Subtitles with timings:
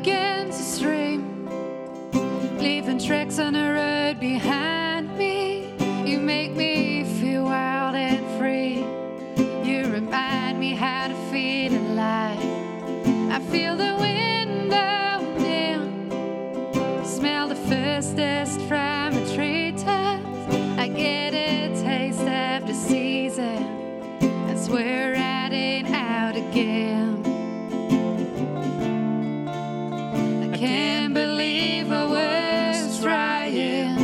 [0.00, 1.46] against the stream,
[2.58, 4.79] leaving tracks on the road behind.
[31.14, 33.96] Believe I was trying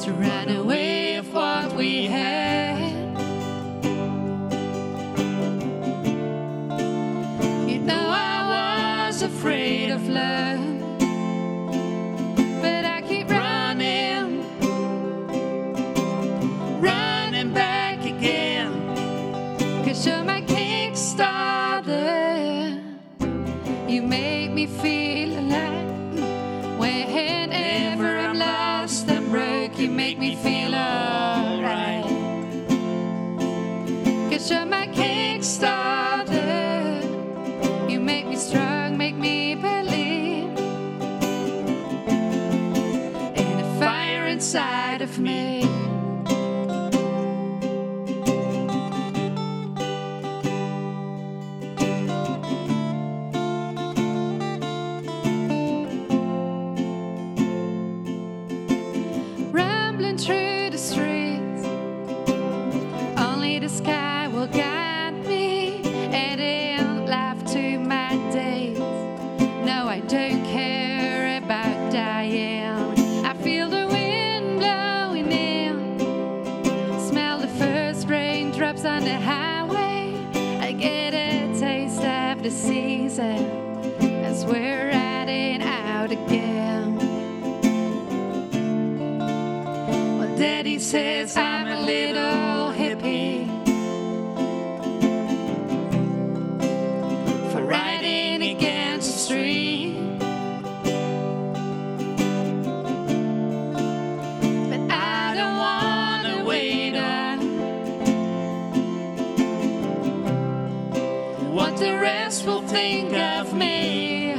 [0.00, 2.92] to run away of what we had.
[7.68, 10.95] You know I was afraid of love,
[24.66, 26.78] feel alive.
[26.78, 32.04] Whenever I'm lost and broke, you make me feel alright.
[34.30, 36.30] Cause you're my Kickstarter.
[37.90, 40.58] You make me strong, make me believe
[43.36, 45.75] in a fire inside of me.
[60.18, 61.66] Through the streets,
[63.18, 68.78] only the sky will guide me, adding life to my days.
[68.78, 73.26] No, I don't care about dying.
[73.26, 75.98] I feel the wind blowing in,
[76.98, 80.18] smell the first raindrops on the highway.
[80.60, 83.44] I get a taste of the season
[84.24, 86.75] as we're riding out again.
[90.36, 93.46] Daddy says I'm a little hippie
[97.50, 100.18] for riding against the stream.
[104.68, 107.38] But I don't wanna wait on
[111.54, 114.34] what the rest will think of me.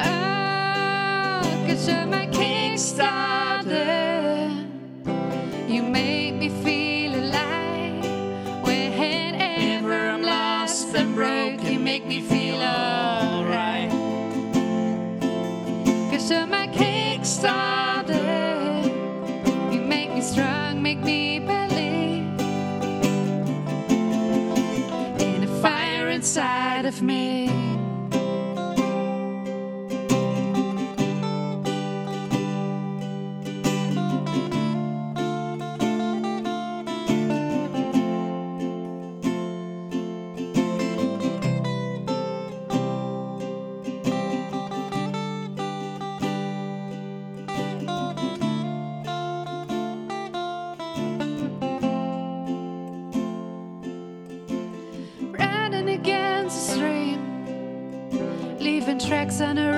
[0.00, 3.33] Oh, cause you're my Kickstarter.
[5.74, 8.04] You made me feel alive.
[8.62, 8.92] When
[9.92, 13.90] I'm lost and broken you make me feel alive
[16.12, 18.84] Cuz when I can start day
[19.72, 22.40] you make me strong make me believe
[25.26, 27.73] in a fire inside of me
[59.40, 59.73] in a